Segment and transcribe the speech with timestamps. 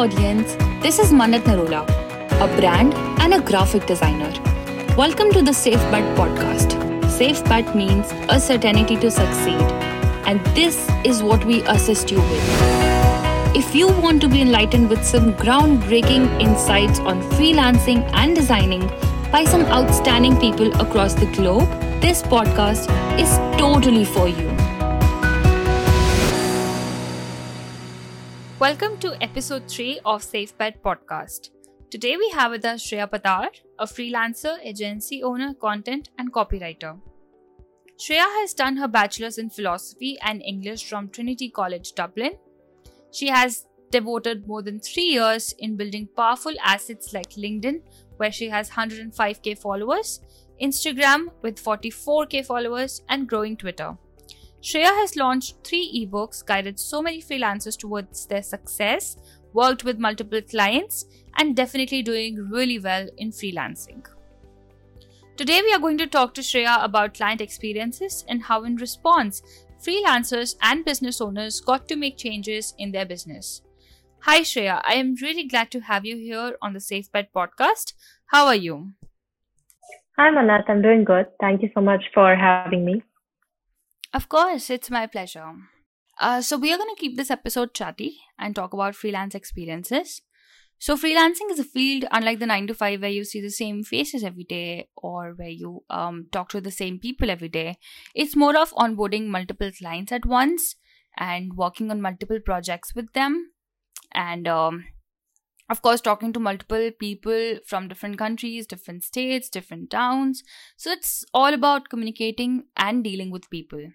[0.00, 1.82] audience, this is Mannat Narula,
[2.40, 4.32] a brand and a graphic designer.
[4.96, 6.72] Welcome to the Safe Bet podcast.
[7.10, 9.60] Safe Bet means a certainty to succeed,
[10.30, 13.54] and this is what we assist you with.
[13.54, 18.86] If you want to be enlightened with some groundbreaking insights on freelancing and designing
[19.30, 21.68] by some outstanding people across the globe,
[22.00, 22.88] this podcast
[23.20, 24.49] is totally for you.
[28.60, 31.48] Welcome to episode 3 of SafeBet podcast.
[31.90, 37.00] Today we have with us Shreya Pattar, a freelancer, agency owner, content and copywriter.
[37.98, 42.32] Shreya has done her bachelor's in philosophy and English from Trinity College Dublin.
[43.10, 47.80] She has devoted more than 3 years in building powerful assets like LinkedIn
[48.18, 50.20] where she has 105k followers,
[50.60, 53.96] Instagram with 44k followers and growing Twitter.
[54.62, 59.16] Shreya has launched three ebooks, guided so many freelancers towards their success,
[59.54, 64.06] worked with multiple clients, and definitely doing really well in freelancing.
[65.36, 69.40] Today, we are going to talk to Shreya about client experiences and how, in response,
[69.82, 73.62] freelancers and business owners got to make changes in their business.
[74.24, 74.82] Hi, Shreya.
[74.84, 77.94] I am really glad to have you here on the Safe Bet podcast.
[78.26, 78.92] How are you?
[80.18, 80.68] Hi, Mannat.
[80.68, 81.28] I'm doing good.
[81.40, 83.02] Thank you so much for having me.
[84.12, 85.52] Of course, it's my pleasure.
[86.20, 90.20] Uh, so, we are going to keep this episode chatty and talk about freelance experiences.
[90.78, 93.84] So, freelancing is a field unlike the 9 to 5 where you see the same
[93.84, 97.76] faces every day or where you um, talk to the same people every day.
[98.14, 100.74] It's more of onboarding multiple clients at once
[101.16, 103.52] and working on multiple projects with them.
[104.12, 104.86] And um,
[105.68, 110.42] of course, talking to multiple people from different countries, different states, different towns.
[110.76, 113.92] So, it's all about communicating and dealing with people.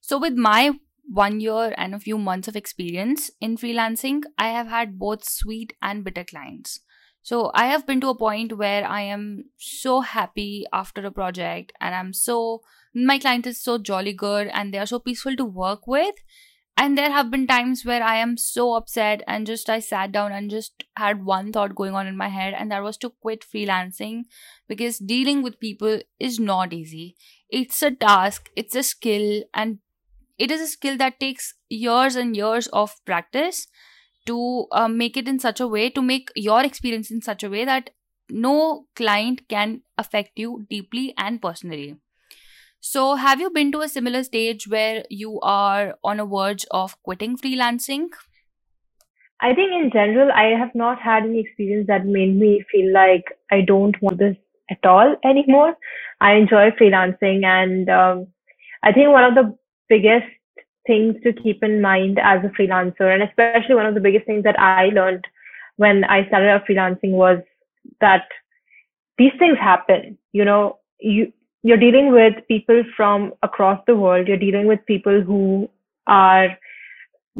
[0.00, 0.72] So, with my
[1.08, 5.72] one year and a few months of experience in freelancing, I have had both sweet
[5.82, 6.80] and bitter clients.
[7.22, 11.72] So, I have been to a point where I am so happy after a project,
[11.80, 12.62] and I'm so,
[12.94, 16.14] my client is so jolly good and they are so peaceful to work with.
[16.76, 20.32] And there have been times where I am so upset and just I sat down
[20.32, 23.44] and just had one thought going on in my head, and that was to quit
[23.44, 24.22] freelancing
[24.66, 27.16] because dealing with people is not easy.
[27.50, 29.80] It's a task, it's a skill, and
[30.40, 33.66] it is a skill that takes years and years of practice
[34.26, 37.50] to uh, make it in such a way to make your experience in such a
[37.50, 37.90] way that
[38.30, 41.96] no client can affect you deeply and personally.
[42.80, 46.96] So have you been to a similar stage where you are on a verge of
[47.02, 48.06] quitting freelancing?
[49.42, 53.30] I think in general i have not had any experience that made me feel like
[53.50, 54.36] i don't want this
[54.70, 55.76] at all anymore.
[56.20, 58.26] I enjoy freelancing and um,
[58.82, 59.46] i think one of the
[59.90, 60.32] biggest
[60.86, 63.12] things to keep in mind as a freelancer.
[63.12, 65.26] And especially one of the biggest things that I learned
[65.76, 67.38] when I started out freelancing was
[68.00, 68.26] that
[69.18, 70.16] these things happen.
[70.32, 74.28] You know, you, you're dealing with people from across the world.
[74.28, 75.68] You're dealing with people who
[76.06, 76.56] are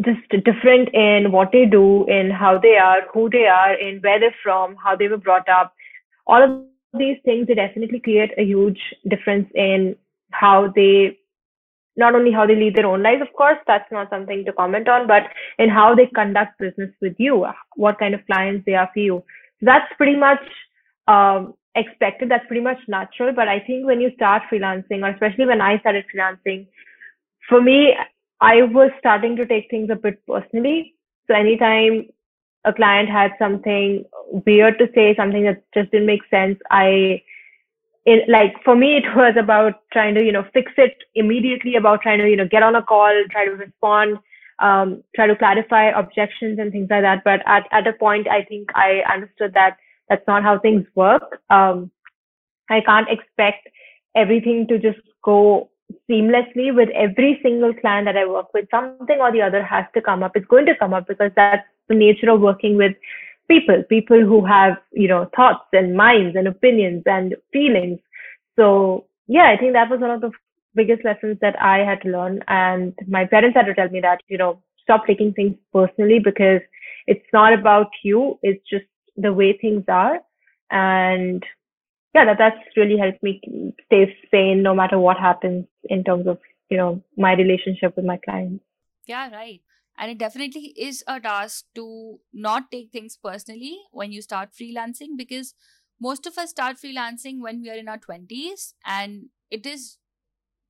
[0.05, 4.21] just different in what they do, in how they are, who they are, in where
[4.21, 5.75] they're from, how they were brought up.
[6.27, 6.63] All of
[6.99, 9.97] these things, they definitely create a huge difference in
[10.31, 11.19] how they
[11.97, 14.89] not only how they lead their own lives, of course, that's not something to comment
[14.89, 15.25] on, but
[15.59, 17.47] in how they conduct business with you,
[17.77, 19.25] what kind of clients they are for you.
[19.59, 20.41] So that's pretty much
[21.09, 22.31] um, expected.
[22.31, 23.33] That's pretty much natural.
[23.33, 26.67] But I think when you start freelancing, or especially when I started freelancing,
[27.49, 27.95] for me,
[28.41, 30.95] I was starting to take things a bit personally.
[31.27, 32.07] So anytime
[32.65, 34.05] a client had something
[34.47, 37.23] weird to say, something that just didn't make sense, I
[38.07, 42.03] it, like for me it was about trying to you know fix it immediately about
[42.03, 44.19] trying to you know get on a call try to respond
[44.61, 47.25] um, try to clarify objections and things like that.
[47.25, 49.77] But at, at a point i think i understood that
[50.09, 51.41] that's not how things work.
[51.51, 51.91] Um,
[52.71, 53.69] i can't expect
[54.15, 55.71] everything to just go
[56.09, 58.67] seamlessly with every single client that i work with.
[58.71, 60.33] Something or the other has to come up.
[60.37, 62.95] It's going to come up because that's the nature of working with
[63.51, 67.99] people, people who have, you know, thoughts and minds and opinions and feelings.
[68.57, 70.31] So yeah, I think that was one of the
[70.75, 72.41] biggest lessons that I had to learn.
[72.47, 76.61] And my parents had to tell me that, you know, stop taking things personally because
[77.09, 78.39] it's not about you.
[78.43, 78.87] It's just
[79.17, 80.21] the way things are.
[80.71, 81.43] And
[82.15, 83.41] yeah, that, that's really helped me
[83.87, 86.39] stay sane no matter what happens in terms of,
[86.69, 88.63] you know, my relationship with my clients.
[89.07, 89.61] Yeah, right
[90.01, 95.19] and it definitely is a task to not take things personally when you start freelancing
[95.19, 95.55] because
[96.01, 99.99] most of us start freelancing when we are in our 20s and it is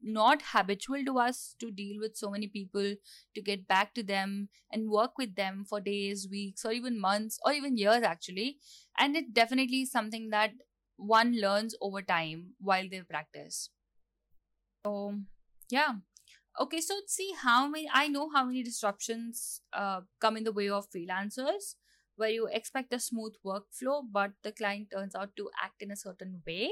[0.02, 2.94] not habitual to us to deal with so many people,
[3.34, 7.38] to get back to them and work with them for days, weeks, or even months,
[7.44, 8.58] or even years actually.
[8.98, 10.52] And it definitely is something that
[10.96, 13.70] one learns over time while they practice.
[14.84, 15.14] So,
[15.70, 15.94] yeah.
[16.58, 20.69] Okay, so see how many, I know how many disruptions uh, come in the way
[20.69, 21.75] of freelancers
[22.17, 25.97] where you expect a smooth workflow, but the client turns out to act in a
[25.97, 26.70] certain way,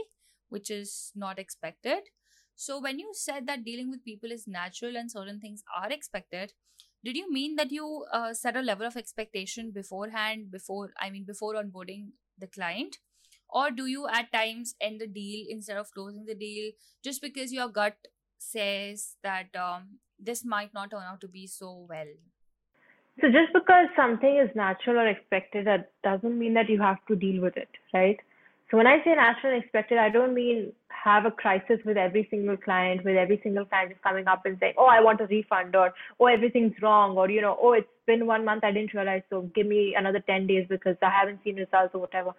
[0.50, 2.00] which is not expected.
[2.54, 6.52] So, when you said that dealing with people is natural and certain things are expected,
[7.04, 11.24] did you mean that you uh, set a level of expectation beforehand, before, I mean,
[11.24, 12.98] before onboarding the client?
[13.48, 16.72] Or do you at times end the deal instead of closing the deal
[17.02, 17.96] just because your gut
[18.38, 22.06] says that um, this might not turn out to be so well?
[23.20, 27.16] So just because something is natural or expected, that doesn't mean that you have to
[27.16, 28.18] deal with it, right?
[28.70, 32.28] So when I say natural and expected, I don't mean have a crisis with every
[32.30, 35.26] single client, with every single client just coming up and saying, oh, I want a
[35.26, 38.94] refund or, oh, everything's wrong or, you know, oh, it's been one month, I didn't
[38.94, 42.32] realize, so give me another 10 days because I haven't seen results or whatever.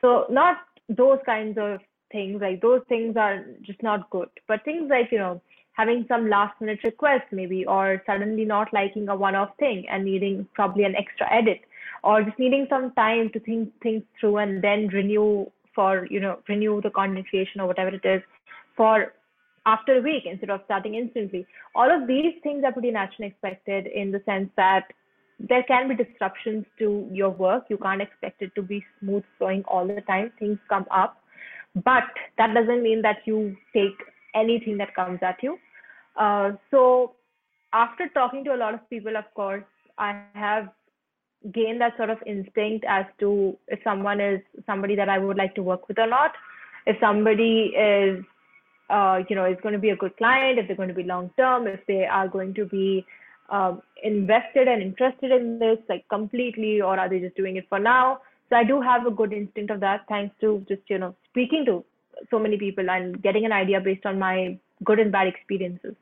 [0.00, 0.58] So not
[0.88, 1.80] those kinds of
[2.12, 4.28] things, like those things are just not good.
[4.48, 5.40] But things like, you know,
[5.72, 10.04] having some last minute request maybe, or suddenly not liking a one off thing and
[10.04, 11.60] needing probably an extra edit,
[12.02, 16.38] or just needing some time to think things through and then renew for you know
[16.48, 18.22] renew the content creation or whatever it is
[18.76, 19.12] for
[19.66, 21.46] after a week instead of starting instantly.
[21.74, 24.84] All of these things are pretty natural expected in the sense that
[25.38, 27.64] there can be disruptions to your work.
[27.68, 30.32] You can't expect it to be smooth flowing all the time.
[30.38, 31.19] Things come up,
[31.74, 32.04] but
[32.38, 33.96] that doesn't mean that you take
[34.34, 35.58] anything that comes at you.
[36.16, 37.14] Uh, so
[37.72, 39.64] after talking to a lot of people, of course,
[39.98, 40.68] I have
[41.52, 45.54] gained that sort of instinct as to if someone is somebody that I would like
[45.54, 46.32] to work with or not.
[46.86, 48.24] If somebody is,
[48.88, 51.04] uh, you know, is going to be a good client, if they're going to be
[51.04, 53.06] long term, if they are going to be
[53.50, 57.78] um, invested and interested in this like completely, or are they just doing it for
[57.78, 58.20] now?
[58.50, 61.64] So I do have a good instinct of that, thanks to just you know speaking
[61.66, 61.84] to
[62.30, 65.94] so many people and getting an idea based on my good and bad experiences.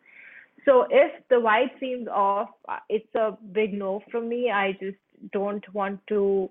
[0.64, 2.50] So if the vibe seems off,
[2.88, 4.50] it's a big no from me.
[4.50, 4.98] I just
[5.32, 6.50] don't want to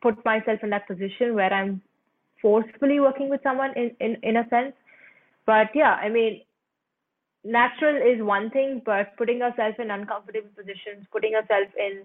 [0.00, 1.80] put myself in that position where I'm
[2.40, 4.74] forcefully working with someone in, in, in a sense.
[5.46, 6.42] But yeah, I mean,
[7.44, 12.02] natural is one thing, but putting yourself in uncomfortable positions, putting yourself in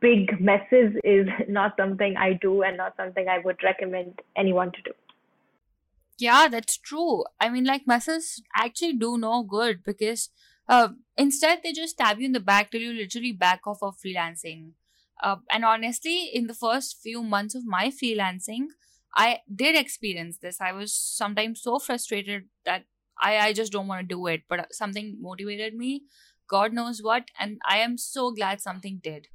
[0.00, 4.82] big messes is not something I do and not something I would recommend anyone to
[4.82, 4.92] do.
[6.18, 7.24] Yeah, that's true.
[7.40, 10.30] I mean, like messes actually do no good because
[10.68, 13.96] uh, instead they just stab you in the back till you literally back off of
[13.96, 14.72] freelancing.
[15.22, 18.66] Uh, and honestly, in the first few months of my freelancing,
[19.16, 20.60] I did experience this.
[20.60, 22.84] I was sometimes so frustrated that
[23.20, 26.02] I, I just don't want to do it, but something motivated me.
[26.48, 27.30] God knows what.
[27.38, 29.28] And I am so glad something did.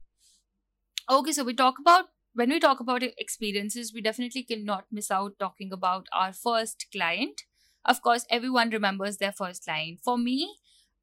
[1.09, 5.39] Okay, so we talk about when we talk about experiences, we definitely cannot miss out
[5.39, 7.41] talking about our first client.
[7.83, 10.01] Of course, everyone remembers their first client.
[10.03, 10.57] For me,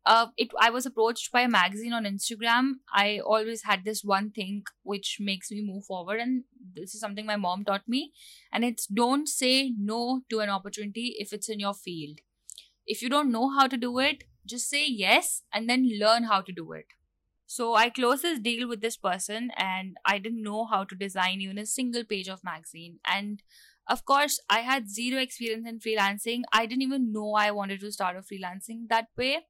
[0.04, 2.74] uh, it I was approached by a magazine on Instagram.
[2.94, 6.44] I always had this one thing which makes me move forward, and
[6.76, 8.12] this is something my mom taught me.
[8.52, 12.20] And it's don't say no to an opportunity if it's in your field.
[12.86, 16.42] If you don't know how to do it, just say yes and then learn how
[16.42, 16.86] to do it.
[17.46, 21.40] So I closed this deal with this person, and I didn't know how to design
[21.40, 22.98] even a single page of magazine.
[23.06, 23.42] And
[23.88, 26.42] of course, I had zero experience in freelancing.
[26.52, 29.46] I didn't even know I wanted to start a freelancing that way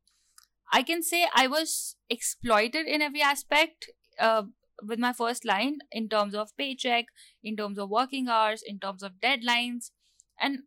[0.72, 4.44] I can say I was exploited in every aspect uh,
[4.82, 7.06] with my first line in terms of paycheck,
[7.42, 9.90] in terms of working hours, in terms of deadlines,
[10.40, 10.64] and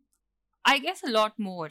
[0.64, 1.70] I guess a lot more.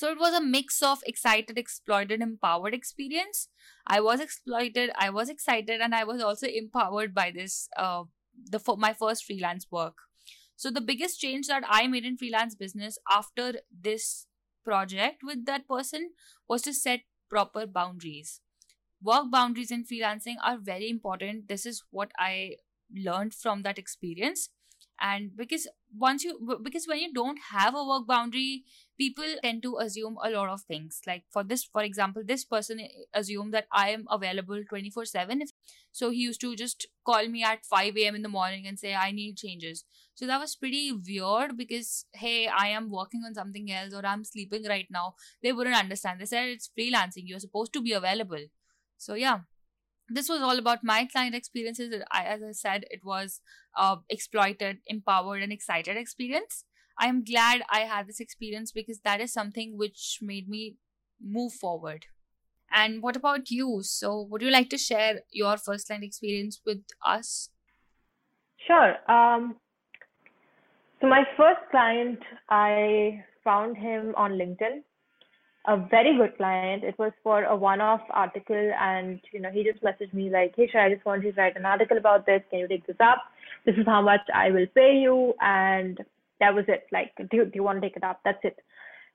[0.00, 3.48] So it was a mix of excited, exploited, empowered experience.
[3.86, 8.04] I was exploited, I was excited, and I was also empowered by this uh,
[8.50, 9.98] the my first freelance work.
[10.56, 14.26] So the biggest change that I made in freelance business after this
[14.64, 16.12] project with that person
[16.48, 18.40] was to set proper boundaries.
[19.02, 21.48] Work boundaries in freelancing are very important.
[21.48, 22.56] This is what I
[22.90, 24.48] learned from that experience
[25.00, 25.66] and because
[25.96, 28.64] once you because when you don't have a work boundary
[29.00, 31.00] people tend to assume a lot of things.
[31.06, 32.80] Like for this for example this person
[33.20, 35.42] assumed that i am available 24 7
[36.00, 38.94] so he used to just call me at 5 a.m in the morning and say
[38.94, 39.84] i need changes.
[40.14, 41.92] So that was pretty weird because
[42.24, 45.14] hey i am working on something else or i'm sleeping right now.
[45.42, 46.20] They wouldn't understand.
[46.20, 47.24] They said it's freelancing.
[47.32, 48.44] You're supposed to be available.
[48.98, 49.40] So yeah.
[50.12, 51.92] This was all about my client experiences.
[52.10, 53.40] I, as I said, it was
[53.76, 56.64] uh, exploited, empowered, and excited experience.
[57.00, 60.76] I am glad I had this experience because that is something which made me
[61.20, 62.04] move forward.
[62.70, 63.80] And what about you?
[63.82, 67.48] So, would you like to share your first line experience with us?
[68.66, 68.96] Sure.
[69.10, 69.56] Um,
[71.00, 74.82] so my first client, I found him on LinkedIn.
[75.66, 76.84] A very good client.
[76.84, 80.68] It was for a one-off article, and you know, he just messaged me like, "Hey,
[80.68, 82.42] Shreya, I just want you to write an article about this.
[82.50, 83.18] Can you take this up?
[83.66, 85.98] This is how much I will pay you." And
[86.40, 86.86] that was it.
[86.92, 88.20] Like, do you, do you want to take it up?
[88.24, 88.58] That's it.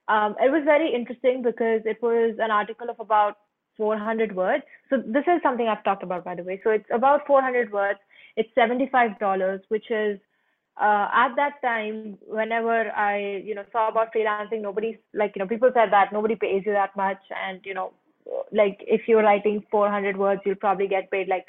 [0.08, 3.38] Um, it was very interesting because it was an article of about
[3.77, 4.63] 400 words.
[4.89, 6.62] So this is something I've talked about, by the way.
[6.63, 8.00] So it's about 400 words.
[8.38, 10.20] It's $75, which is
[10.79, 15.48] uh, at that time, whenever I, you know, saw about freelancing, nobody like, you know,
[15.48, 17.20] people said that nobody pays you that much.
[17.46, 17.94] And, you know,
[18.51, 21.46] like if you're writing 400 words, you'll probably get paid like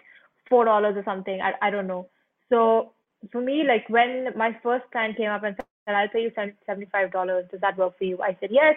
[0.50, 1.40] $4 or something.
[1.40, 2.08] I, I don't know.
[2.48, 2.92] So
[3.32, 7.50] for me, like when my first client came up and said, I'll pay you $75,
[7.50, 8.20] does that work for you?
[8.22, 8.76] I said, yes.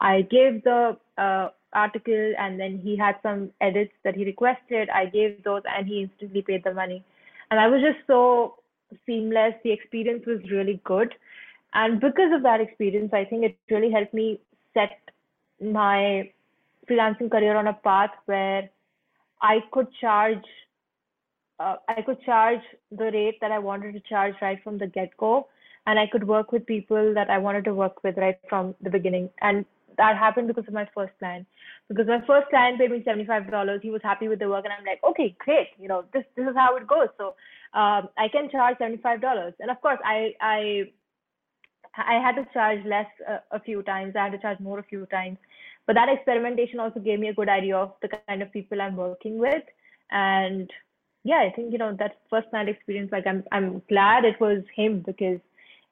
[0.00, 4.88] I gave the uh, article and then he had some edits that he requested.
[4.90, 7.04] I gave those and he instantly paid the money.
[7.50, 8.56] And I was just so
[9.06, 9.54] seamless.
[9.64, 11.14] The experience was really good.
[11.72, 14.40] And because of that experience, I think it really helped me
[14.74, 14.98] set
[15.60, 16.30] my
[16.88, 18.68] freelancing career on a path where
[19.42, 20.44] I could charge
[21.60, 25.16] uh, I could charge the rate that I wanted to charge right from the get
[25.18, 25.48] go,
[25.86, 28.90] and I could work with people that I wanted to work with right from the
[28.90, 29.28] beginning.
[29.42, 29.64] And
[29.98, 31.46] that happened because of my first client.
[31.88, 33.80] Because my first client paid me seventy five dollars.
[33.82, 35.68] He was happy with the work, and I'm like, okay, great.
[35.78, 37.08] You know, this this is how it goes.
[37.18, 37.34] So
[37.74, 39.54] um, I can charge seventy five dollars.
[39.60, 40.60] And of course, I I
[41.96, 44.14] I had to charge less a, a few times.
[44.16, 45.38] I had to charge more a few times.
[45.86, 48.96] But that experimentation also gave me a good idea of the kind of people I'm
[48.96, 49.64] working with.
[50.10, 50.70] And
[51.24, 53.12] yeah, I think you know that first night experience.
[53.12, 55.40] Like I'm I'm glad it was him because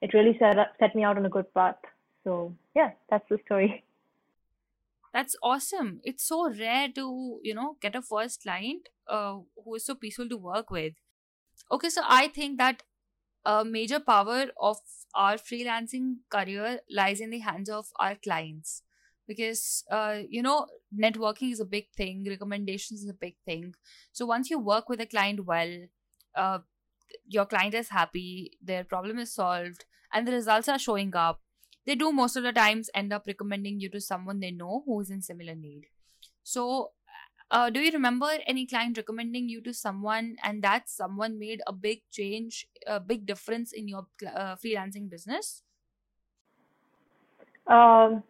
[0.01, 1.75] it really set up, set me out on a good path.
[2.23, 3.83] So yeah, that's the story.
[5.11, 6.01] That's awesome.
[6.03, 10.29] It's so rare to, you know, get a first client uh, who is so peaceful
[10.29, 10.93] to work with.
[11.71, 12.83] Okay, so I think that
[13.43, 14.77] a major power of
[15.15, 18.83] our freelancing career lies in the hands of our clients
[19.27, 20.67] because uh, you know
[20.97, 23.73] networking is a big thing recommendations is a big thing.
[24.11, 25.71] So once you work with a client well
[26.35, 26.59] uh,
[27.27, 31.41] your client is happy their problem is solved and the results are showing up
[31.85, 34.99] they do most of the times end up recommending you to someone they know who
[35.01, 35.85] is in similar need.
[36.43, 36.91] So
[37.51, 41.73] uh, do you remember any client recommending you to someone and that someone made a
[41.73, 44.05] big change a big difference in your
[44.35, 45.63] uh, freelancing business?
[47.65, 48.23] Um,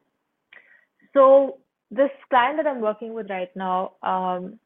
[1.14, 1.60] so
[1.92, 4.60] this client that i'm working with right now um,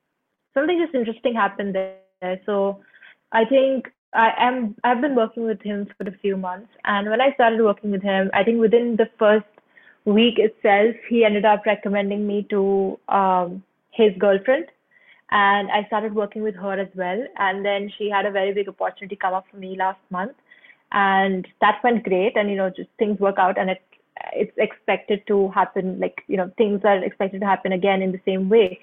[0.54, 2.80] something just interesting happened there so
[3.32, 7.20] i think I am I've been working with him for a few months, and when
[7.20, 9.46] I started working with him, I think within the first
[10.06, 14.68] week itself, he ended up recommending me to um, his girlfriend,
[15.32, 17.26] and I started working with her as well.
[17.38, 20.34] And then she had a very big opportunity come up for me last month,
[20.92, 22.38] and that went great.
[22.38, 23.82] And you know, just things work out, and it
[24.32, 28.22] it's expected to happen like you know things are expected to happen again in the
[28.26, 28.80] same way.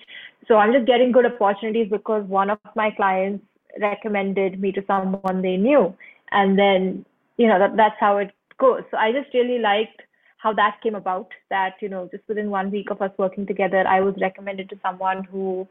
[0.48, 3.44] So i'm just getting good opportunities because one of my clients
[3.80, 5.94] recommended me to someone they knew.
[6.32, 7.04] And then
[7.36, 8.82] you know that that's how it goes.
[8.90, 10.02] So i just really liked
[10.38, 13.86] how that came about that you know just within one week of us working together
[13.86, 15.68] i was recommended to someone who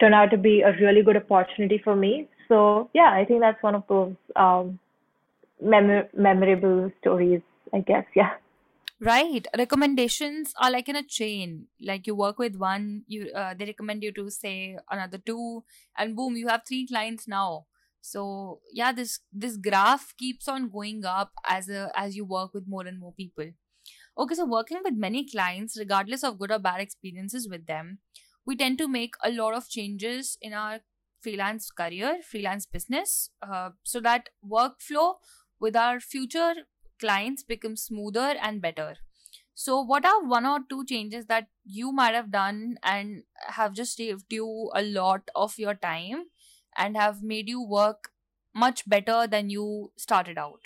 [0.00, 2.28] turned out to be a really good opportunity for me.
[2.48, 4.78] So yeah i think that's one of those um
[5.60, 7.40] mem- memorable stories
[7.72, 8.04] i guess.
[8.14, 8.32] Yeah
[9.04, 9.44] Right.
[9.58, 11.66] Recommendations are like in a chain.
[11.80, 15.64] Like you work with one, you uh, they recommend you to say another two,
[15.98, 17.66] and boom, you have three clients now.
[18.00, 22.68] So yeah, this this graph keeps on going up as a as you work with
[22.68, 23.50] more and more people.
[24.16, 27.98] Okay, so working with many clients, regardless of good or bad experiences with them,
[28.46, 30.80] we tend to make a lot of changes in our
[31.20, 35.14] freelance career, freelance business, uh, so that workflow
[35.58, 36.54] with our future
[37.02, 38.96] clients become smoother and better.
[39.54, 43.24] So, what are one or two changes that you might have done and
[43.58, 46.24] have just saved you a lot of your time
[46.76, 48.12] and have made you work
[48.54, 50.62] much better than you started out?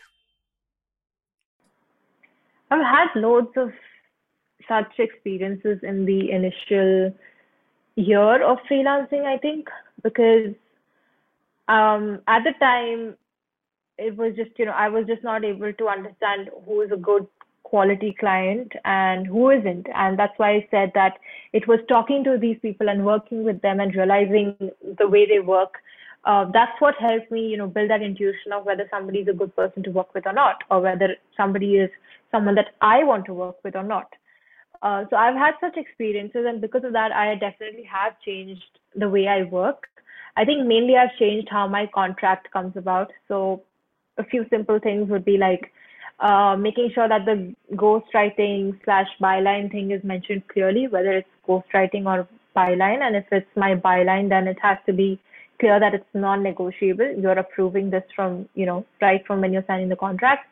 [2.71, 3.73] I've had loads of
[4.69, 7.17] such experiences in the initial
[7.97, 9.69] year of freelancing, I think,
[10.03, 10.55] because
[11.69, 13.17] um, at the time
[13.99, 16.97] it was just you know i was just not able to understand who is a
[16.97, 17.27] good
[17.63, 21.19] quality client and who isn't and that's why i said that
[21.53, 24.55] it was talking to these people and working with them and realizing
[24.99, 25.75] the way they work
[26.25, 29.33] uh, that's what helped me you know build that intuition of whether somebody is a
[29.33, 31.91] good person to work with or not or whether somebody is
[32.31, 34.23] someone that i want to work with or not
[34.83, 39.09] Uh, so I've had such experiences, and because of that, I definitely have changed the
[39.09, 39.87] way I work.
[40.37, 43.11] I think mainly I've changed how my contract comes about.
[43.29, 43.39] So
[44.19, 45.73] a few simple things would be like
[46.21, 52.07] uh, making sure that the ghostwriting slash byline thing is mentioned clearly, whether it's ghostwriting
[52.07, 53.01] or byline.
[53.03, 55.21] And if it's my byline, then it has to be
[55.61, 57.17] clear that it's non-negotiable.
[57.19, 60.49] You're approving this from, you know, right from when you're signing the contract.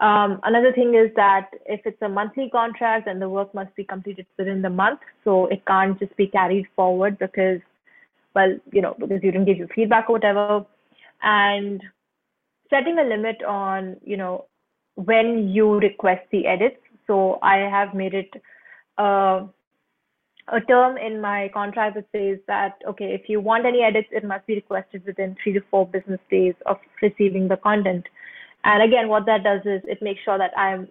[0.00, 3.84] Um, another thing is that if it's a monthly contract, then the work must be
[3.84, 5.00] completed within the month.
[5.22, 7.60] So it can't just be carried forward because,
[8.34, 10.66] well, you know, because you didn't give your feedback or whatever.
[11.22, 11.82] And
[12.74, 14.46] setting a limit on, you know,
[14.96, 16.80] when you request the edits.
[17.06, 18.30] So I have made it
[18.98, 19.46] uh,
[20.48, 24.24] a term in my contract that says that, okay, if you want any edits, it
[24.24, 28.06] must be requested within three to four business days of receiving the content.
[28.64, 30.88] And again, what that does is it makes sure that I'm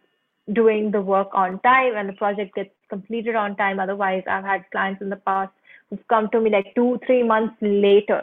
[0.51, 3.79] doing the work on time and the project gets completed on time.
[3.79, 5.51] Otherwise, I've had clients in the past
[5.89, 8.21] who've come to me like two, three months later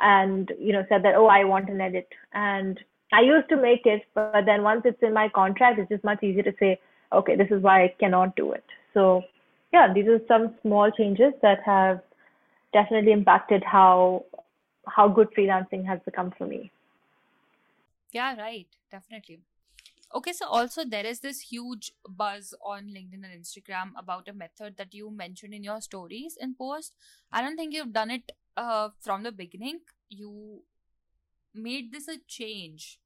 [0.00, 2.08] and, you know, said that, oh, I want an edit.
[2.32, 2.80] And
[3.12, 6.22] I used to make it, but then once it's in my contract, it's just much
[6.22, 6.78] easier to say,
[7.12, 8.64] okay, this is why I cannot do it.
[8.94, 9.22] So
[9.72, 12.00] yeah, these are some small changes that have
[12.72, 14.24] definitely impacted how
[14.86, 16.70] how good freelancing has become for me.
[18.12, 18.66] Yeah, right.
[18.90, 19.40] Definitely.
[20.12, 24.76] Okay, so also there is this huge buzz on LinkedIn and Instagram about a method
[24.76, 26.94] that you mentioned in your stories and post.
[27.30, 29.80] I don't think you've done it uh, from the beginning.
[30.08, 30.62] You
[31.54, 32.98] made this a change.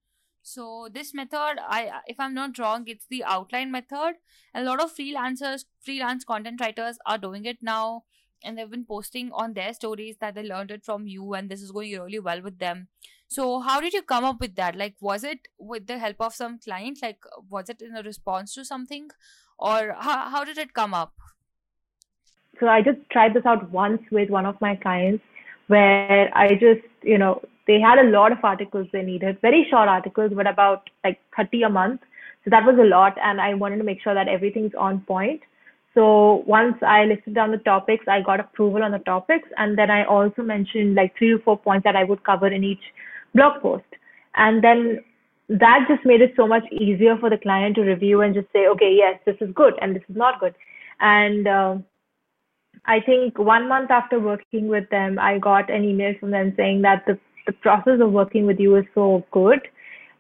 [0.43, 4.17] So this method i if i'm not wrong it's the outline method.
[4.55, 8.05] A lot of freelancers freelance content writers are doing it now
[8.45, 11.63] and they've been posting on their stories that they learned it from you and this
[11.63, 12.89] is going really well with them.
[13.27, 14.77] So how did you come up with that?
[14.77, 16.99] Like was it with the help of some client?
[17.01, 19.09] Like was it in a response to something?
[19.59, 21.15] Or how, how did it come up?
[22.61, 25.25] So i just tried this out once with one of my clients
[25.69, 29.89] where i just you know they had a lot of articles they needed, very short
[29.89, 32.01] articles, but about like 30 a month.
[32.45, 33.17] So that was a lot.
[33.23, 35.41] And I wanted to make sure that everything's on point.
[35.95, 39.49] So once I listed down the topics, I got approval on the topics.
[39.57, 42.65] And then I also mentioned like three or four points that I would cover in
[42.65, 42.83] each
[43.35, 43.85] blog post.
[44.35, 44.99] And then
[45.49, 48.67] that just made it so much easier for the client to review and just say,
[48.67, 50.55] okay, yes, this is good and this is not good.
[51.01, 51.77] And uh,
[52.87, 56.83] I think one month after working with them, I got an email from them saying
[56.83, 59.61] that the the process of working with you is so good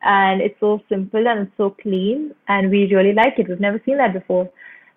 [0.03, 3.49] and it's so simple and it's so clean and we really like it.
[3.49, 4.51] We've never seen that before.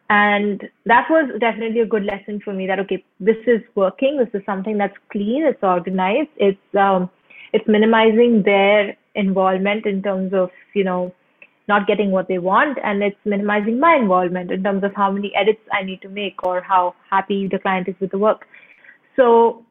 [0.09, 4.39] And that was definitely a good lesson for me that okay, this is working, this
[4.39, 7.09] is something that's clean, it's organized, it's um
[7.53, 11.13] it's minimizing their involvement in terms of, you know,
[11.67, 15.33] not getting what they want and it's minimizing my involvement in terms of how many
[15.35, 18.45] edits I need to make or how happy the client is with the work.
[19.17, 19.65] So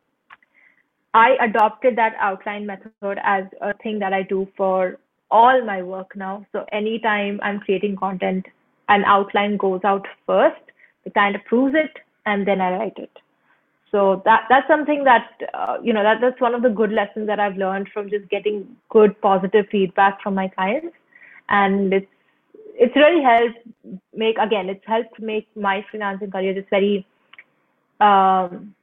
[1.17, 4.99] I adopted that outline method as a thing that I do for
[5.31, 6.45] all my work now.
[6.53, 8.45] So anytime I'm creating content,
[8.91, 10.61] an outline goes out first,
[11.05, 11.91] the client approves it,
[12.27, 13.11] and then I write it.
[13.91, 17.29] So that that's something that uh, you know that that's one of the good lessons
[17.29, 20.95] that I've learned from just getting good positive feedback from my clients,
[21.49, 22.13] and it's
[22.75, 23.59] it's really helped
[24.13, 27.07] make again it's helped make my freelancing career just very
[28.01, 28.75] um,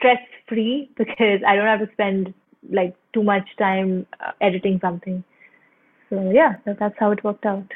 [0.00, 2.34] stress free because I don't have to spend
[2.68, 5.22] like too much time uh, editing something.
[6.08, 7.70] So yeah, that's how it worked out.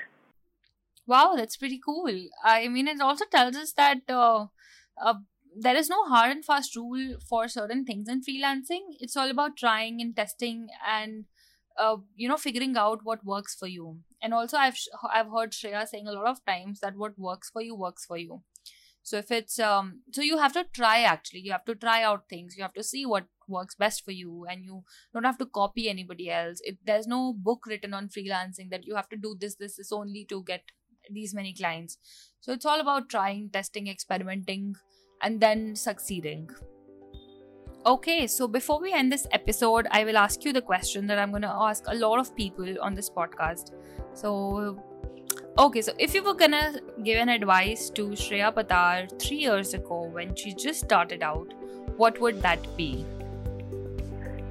[1.06, 2.10] Wow, that's pretty cool.
[2.42, 4.46] I mean, it also tells us that uh,
[5.00, 5.14] uh,
[5.56, 8.96] there is no hard and fast rule for certain things in freelancing.
[8.98, 11.26] It's all about trying and testing and
[11.78, 13.98] uh, you know figuring out what works for you.
[14.22, 14.76] And also, I've
[15.12, 18.16] I've heard Shreya saying a lot of times that what works for you works for
[18.16, 18.42] you
[19.04, 21.40] so if it's um so you have to try actually.
[21.40, 22.56] You have to try out things.
[22.56, 25.90] You have to see what works best for you and you don't have to copy
[25.90, 26.60] anybody else.
[26.64, 29.92] It, there's no book written on freelancing that you have to do this this is
[29.92, 30.62] only to get
[31.10, 31.98] these many clients.
[32.40, 34.76] So it's all about trying testing experimenting
[35.20, 36.48] and then succeeding.
[37.84, 41.30] Okay so before we end this episode i will ask you the question that i'm
[41.30, 43.72] going to ask a lot of people on this podcast.
[44.14, 44.82] So
[45.56, 50.00] Okay, so if you were gonna give an advice to Shreya Pattar three years ago
[50.10, 51.54] when she just started out,
[51.96, 53.06] what would that be?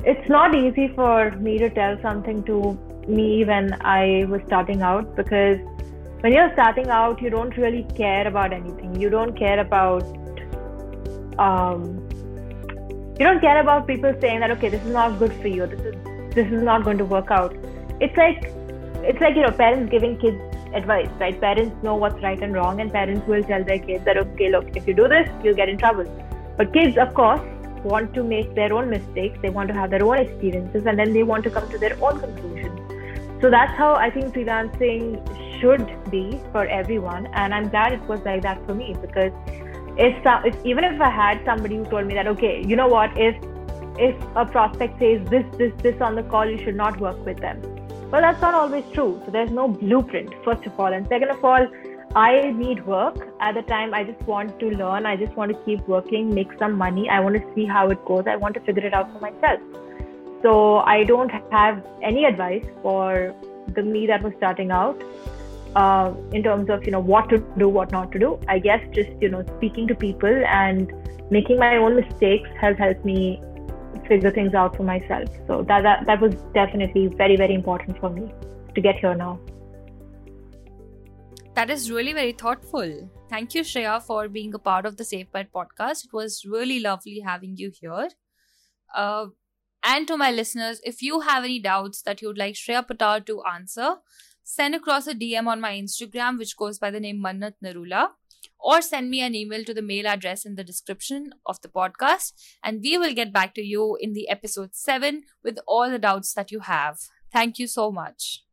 [0.05, 5.13] It's not easy for me to tell something to me when I was starting out
[5.17, 5.57] because
[6.21, 8.95] when you're starting out, you don't really care about anything.
[8.95, 10.03] You don't care about
[11.37, 12.07] um,
[13.19, 15.67] you don't care about people saying that okay, this is not good for you.
[15.67, 15.95] This is
[16.33, 17.53] this is not going to work out.
[17.99, 18.53] It's like
[19.03, 21.39] it's like you know parents giving kids advice, right?
[21.39, 24.75] Parents know what's right and wrong, and parents will tell their kids that, okay, look,
[24.75, 26.05] if you do this, you'll get in trouble.
[26.57, 27.41] But kids, of course,
[27.83, 31.13] want to make their own mistakes, they want to have their own experiences, and then
[31.13, 32.79] they want to come to their own conclusions.
[33.41, 38.21] So that's how I think freelancing should be for everyone, and I'm glad it was
[38.21, 39.31] like that for me because
[39.97, 43.17] if, if even if I had somebody who told me that, okay, you know what,
[43.17, 43.35] if
[43.97, 47.37] if a prospect says this, this, this on the call, you should not work with
[47.37, 47.61] them.
[48.13, 49.19] Well, that's not always true.
[49.25, 50.93] So there's no blueprint, first of all.
[50.93, 51.67] And second of all,
[52.15, 53.15] I need work.
[53.39, 55.07] At the time, I just want to learn.
[55.07, 57.09] I just want to keep working, make some money.
[57.09, 58.25] I want to see how it goes.
[58.27, 59.59] I want to figure it out for myself.
[60.43, 63.33] So I don't have any advice for
[63.69, 65.03] the me that was starting out
[65.75, 68.39] uh, in terms of you know what to do, what not to do.
[68.47, 70.93] I guess just you know speaking to people and
[71.31, 73.41] making my own mistakes has helped me
[74.07, 75.29] figure things out for myself.
[75.47, 78.31] So that that, that was definitely very very important for me
[78.75, 79.39] to get here now.
[81.55, 83.09] That is really very thoughtful.
[83.29, 86.05] Thank you, Shreya, for being a part of the Safe Bet podcast.
[86.05, 88.09] It was really lovely having you here.
[88.95, 89.27] Uh,
[89.83, 93.25] and to my listeners, if you have any doubts that you would like Shreya Pattar
[93.27, 93.97] to answer,
[94.43, 98.09] send across a DM on my Instagram, which goes by the name Mannat Narula,
[98.63, 102.31] or send me an email to the mail address in the description of the podcast,
[102.63, 106.33] and we will get back to you in the episode 7 with all the doubts
[106.33, 106.99] that you have.
[107.31, 108.43] Thank you so much.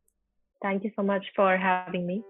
[0.61, 2.23] Thank you so much for having me.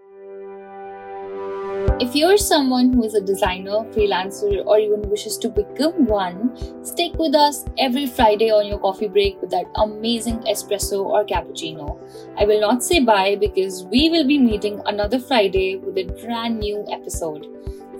[2.00, 7.14] If you're someone who is a designer, freelancer, or even wishes to become one, stick
[7.14, 11.98] with us every Friday on your coffee break with that amazing espresso or cappuccino.
[12.36, 16.58] I will not say bye because we will be meeting another Friday with a brand
[16.58, 17.46] new episode.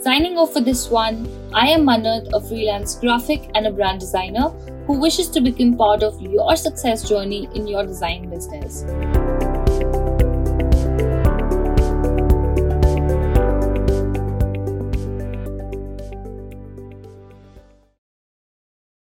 [0.01, 4.49] Signing off for this one, I am Mannat, a freelance graphic and a brand designer
[4.87, 8.85] who wishes to become part of your success journey in your design business.